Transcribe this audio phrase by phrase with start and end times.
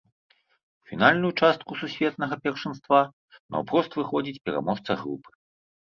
[0.81, 2.99] У фінальную частку сусветнага першынства
[3.51, 5.29] наўпрост выходзіць пераможца групы.